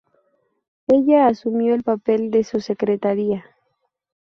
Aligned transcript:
Ella 0.87 1.27
asumió 1.27 1.75
el 1.75 1.83
papel 1.83 2.31
de 2.31 2.43
su 2.43 2.59
secretaria. 2.59 3.45